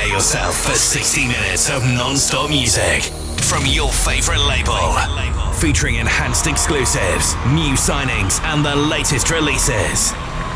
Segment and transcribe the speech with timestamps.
[0.00, 3.02] Prepare yourself for 60 minutes of non-stop music
[3.44, 4.96] from your favorite label.
[5.60, 10.14] Featuring enhanced exclusives, new signings, and the latest releases.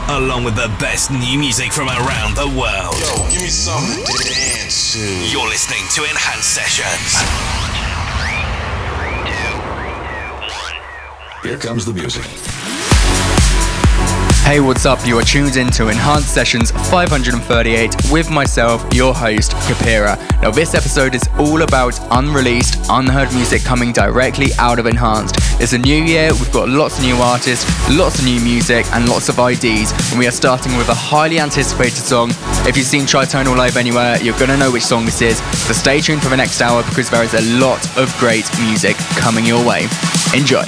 [0.08, 2.96] Along with the best new music from around the world.
[2.96, 5.28] Yo, give me something to dance to.
[5.28, 7.20] You're listening to Enhanced Sessions.
[11.42, 12.24] Here comes the music.
[14.44, 14.98] Hey, what's up?
[15.06, 20.18] You are tuned in to Enhanced Sessions 538 with myself, your host, Kapira.
[20.42, 25.36] Now, this episode is all about unreleased, unheard music coming directly out of Enhanced.
[25.62, 29.08] It's a new year, we've got lots of new artists, lots of new music, and
[29.08, 32.28] lots of IDs, and we are starting with a highly anticipated song.
[32.68, 36.02] If you've seen Tritonal live anywhere, you're gonna know which song this is, so stay
[36.02, 39.66] tuned for the next hour because there is a lot of great music coming your
[39.66, 39.88] way.
[40.34, 40.64] Enjoy.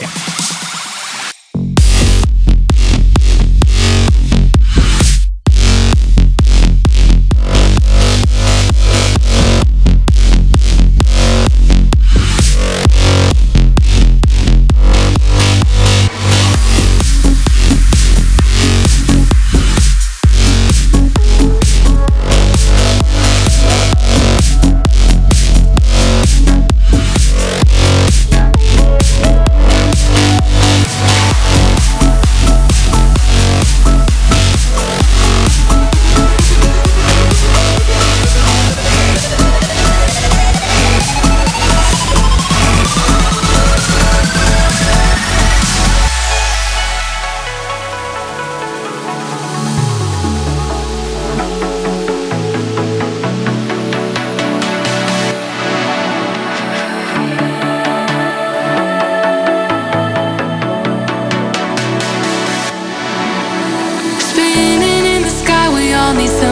[66.16, 66.45] me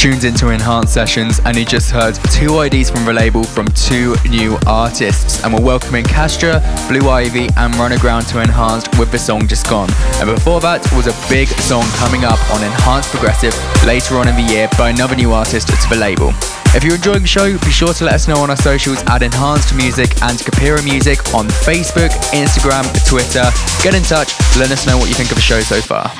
[0.00, 4.16] tuned into Enhanced Sessions and you just heard two IDs from the label from two
[4.30, 5.44] new artists.
[5.44, 9.90] And we're welcoming Castra, Blue Ivy, and Runaground to Enhanced with the song Just Gone.
[10.16, 13.52] And before that was a big song coming up on Enhanced Progressive
[13.84, 16.32] later on in the year by another new artist to the label.
[16.72, 19.22] If you're enjoying the show, be sure to let us know on our socials at
[19.22, 23.44] Enhanced Music and Kapira Music on Facebook, Instagram, Twitter.
[23.84, 26.10] Get in touch, let us know what you think of the show so far.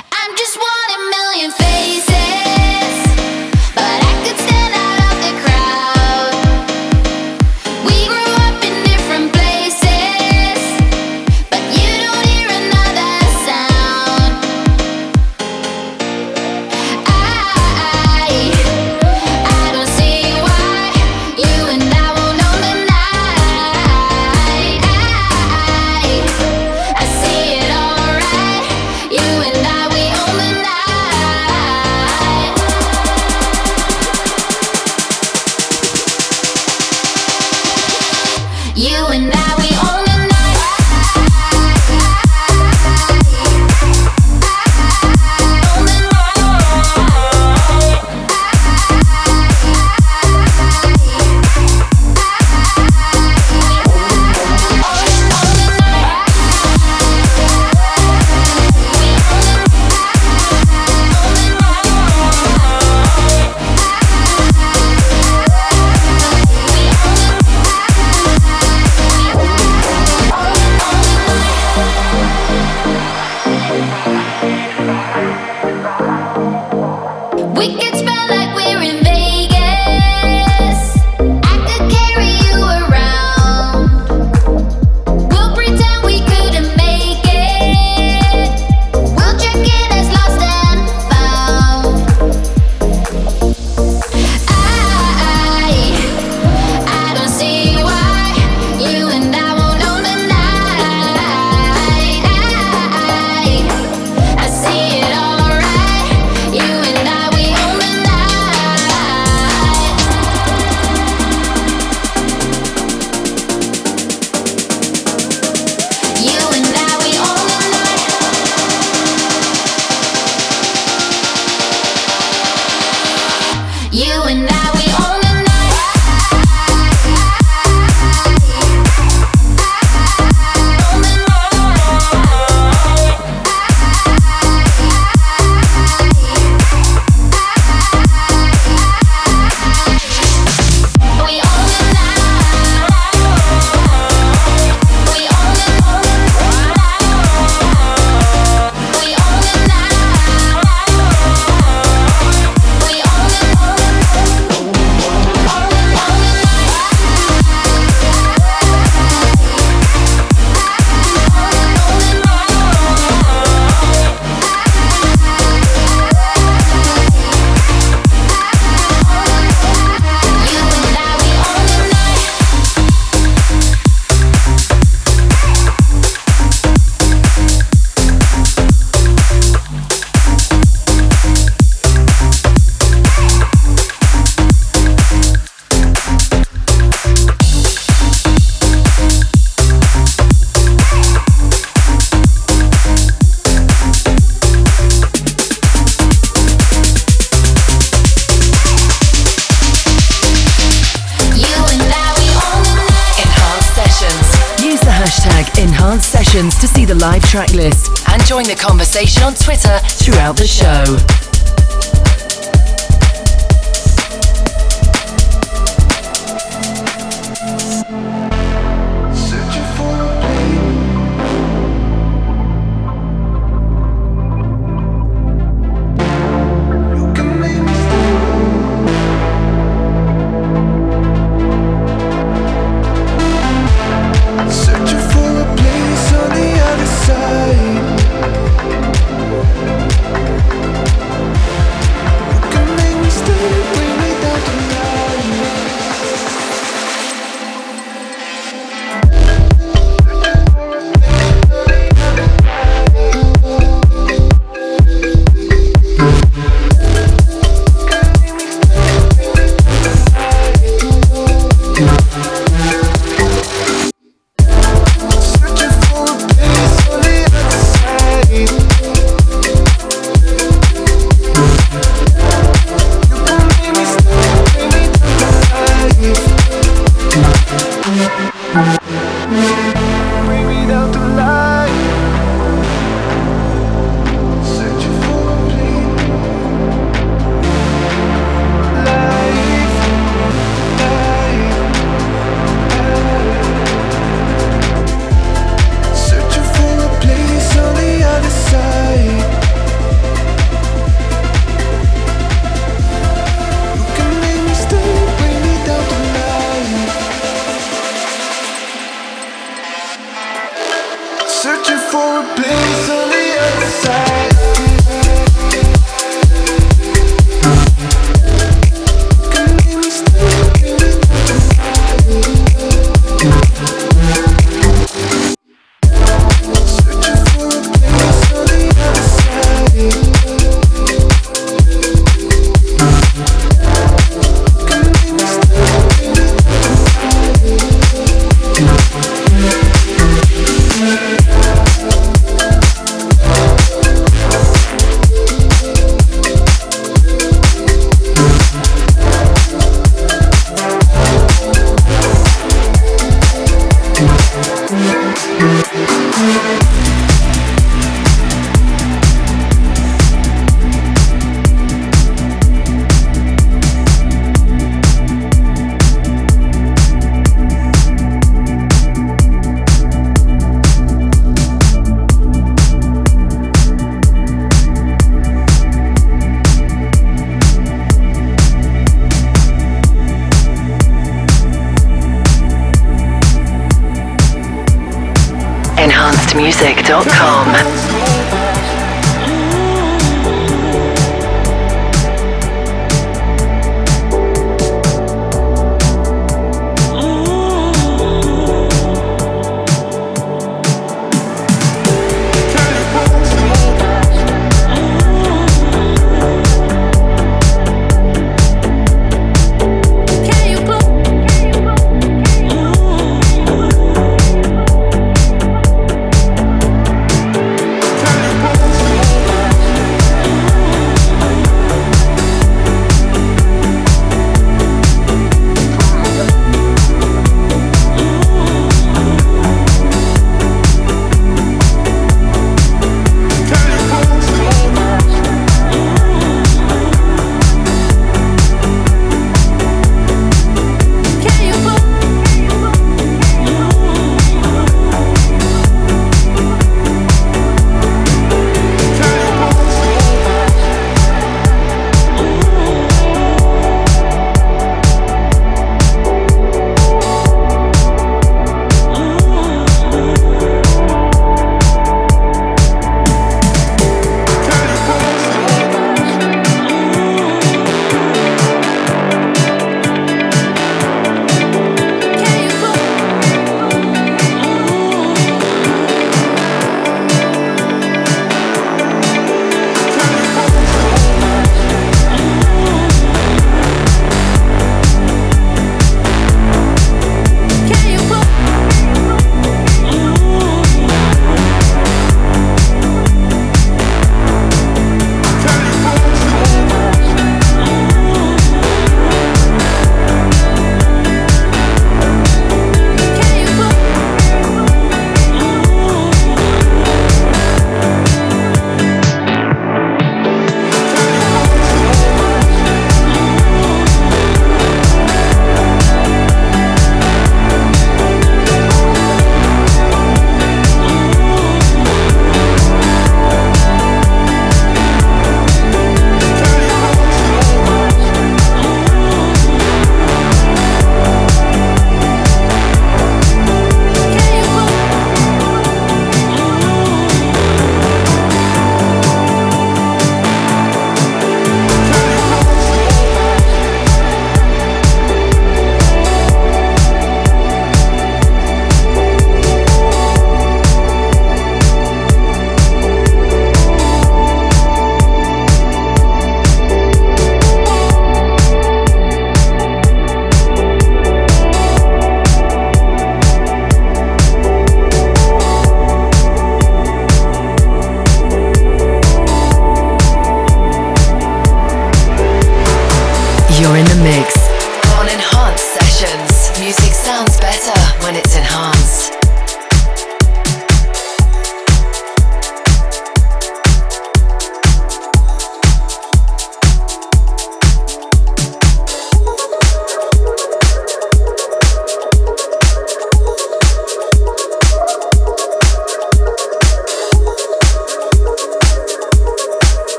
[207.21, 211.30] Track list and join the conversation on Twitter throughout the show.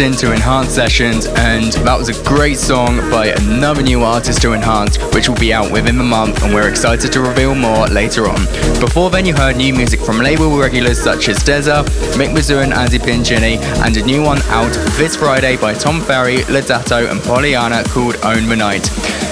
[0.00, 5.00] Into Enhanced Sessions, and that was a great song by another new artist to Enhanced,
[5.14, 8.44] which will be out within the month, and we're excited to reveal more later on.
[8.78, 11.82] Before then, you heard new music from label regulars such as Dezza,
[12.14, 16.38] Mick Mizzou and Andy Pincini, and a new one out this Friday by Tom Ferry,
[16.48, 18.90] Ledato, and Pollyanna called Own the Night.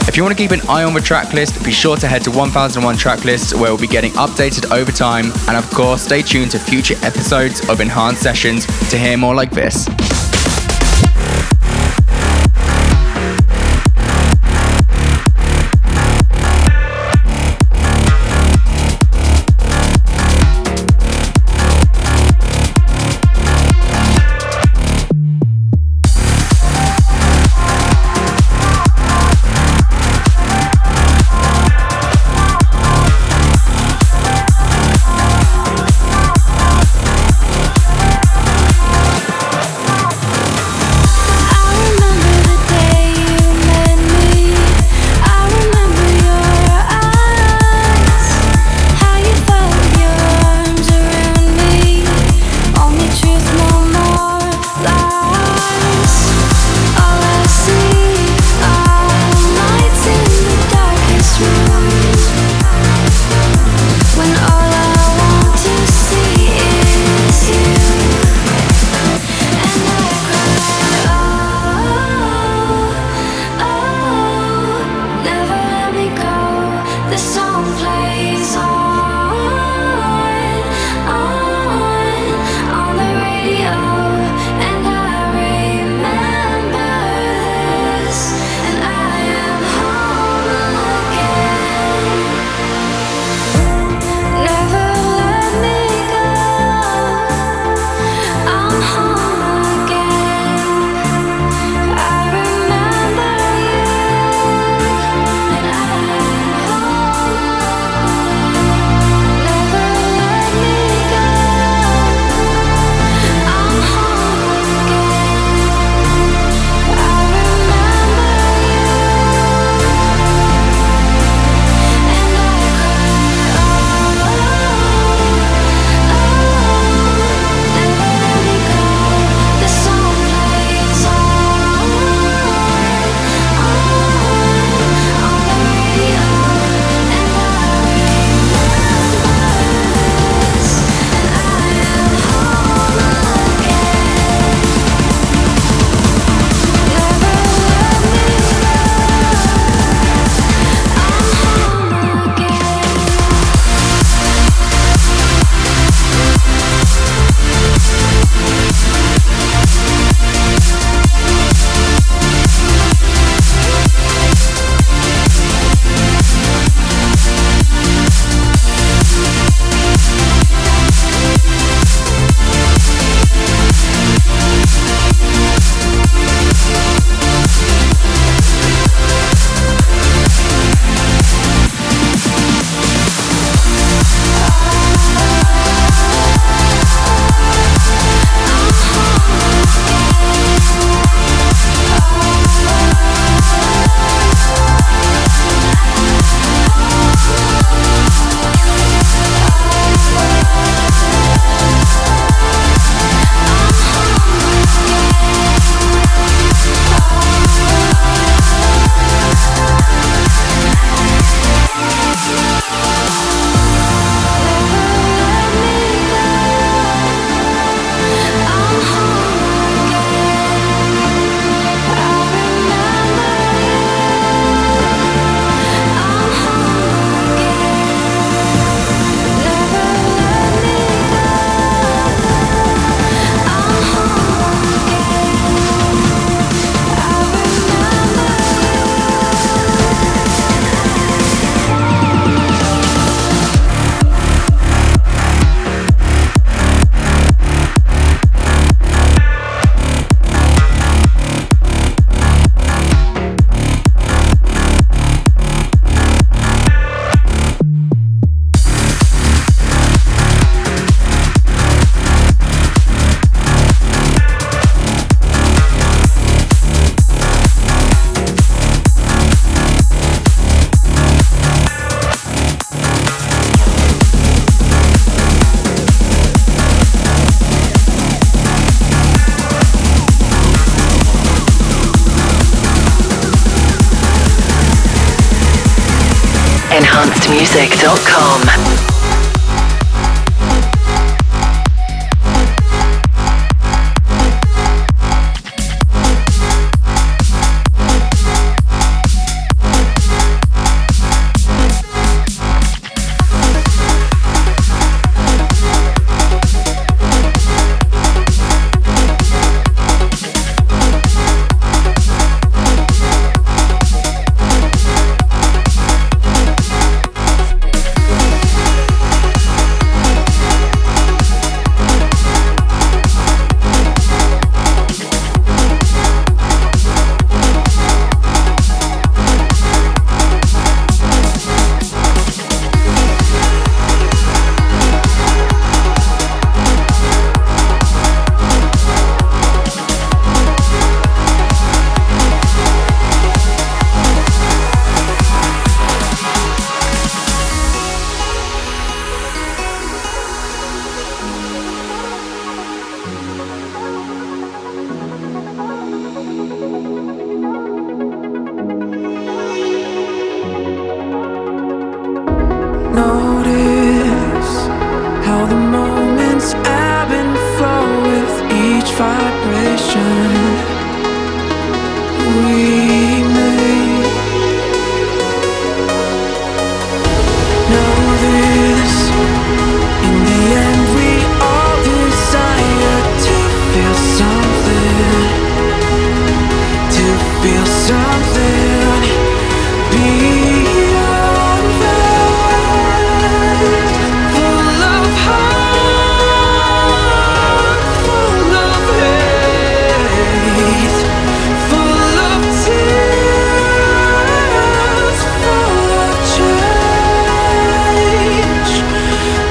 [0.09, 2.31] If you want to keep an eye on the tracklist, be sure to head to
[2.31, 5.33] 1001 Tracklists where we'll be getting updated over time.
[5.49, 9.51] And of course, stay tuned to future episodes of Enhanced Sessions to hear more like
[9.51, 9.89] this.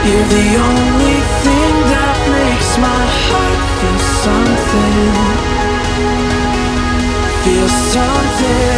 [0.05, 0.63] Sessions
[8.39, 8.72] to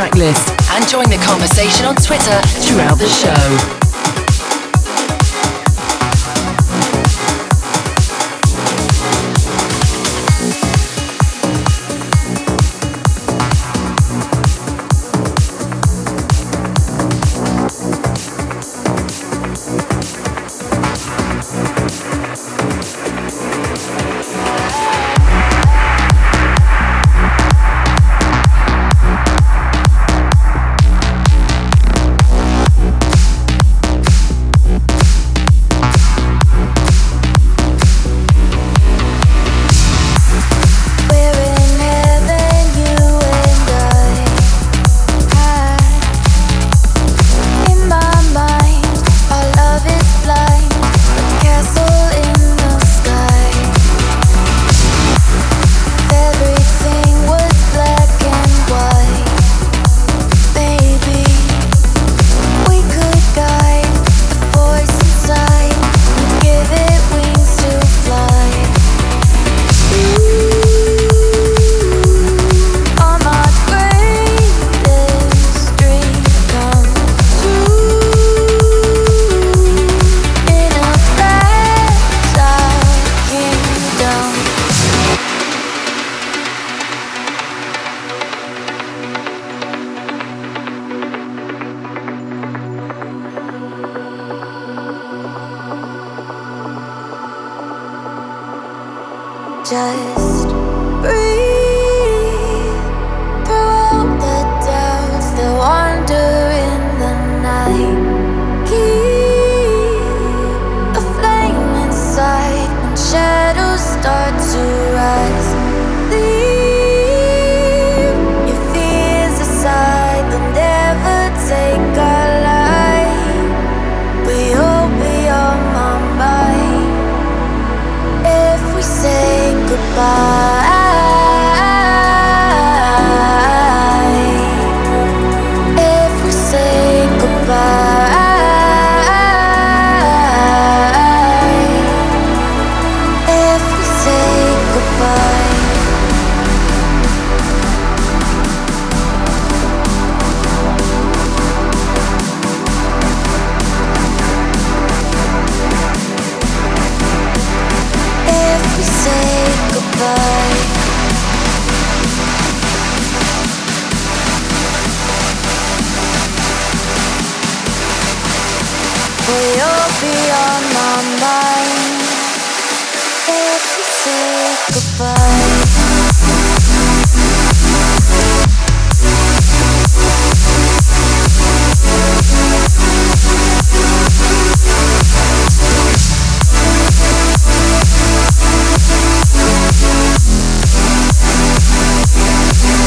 [0.00, 3.89] track list and join the conversation on Twitter throughout the show.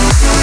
[0.04, 0.43] Thank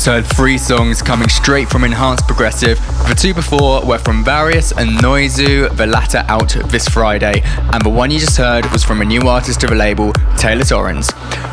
[0.00, 2.78] just heard three songs coming straight from Enhanced Progressive.
[3.06, 7.90] The two before were from Various and Noizu, the latter out this Friday, and the
[7.90, 11.12] one you just heard was from a new artist to the label, Taylor Torrens.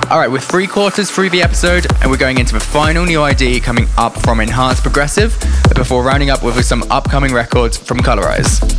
[0.09, 3.59] Alright, we're three quarters through the episode, and we're going into the final new ID
[3.59, 5.37] coming up from Enhanced Progressive,
[5.75, 8.76] before rounding up with some upcoming records from Colorize.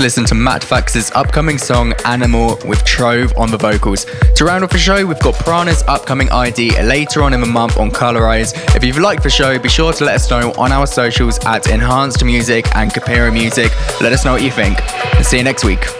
[0.00, 4.06] Just listened to Matt Fax's upcoming song Animal with Trove on the vocals.
[4.36, 7.76] To round off the show, we've got Prana's upcoming ID later on in the month
[7.76, 8.54] on Colorize.
[8.74, 11.68] If you've liked the show, be sure to let us know on our socials at
[11.68, 13.70] Enhanced Music and Capera Music.
[14.00, 14.78] Let us know what you think.
[15.22, 15.99] See you next week.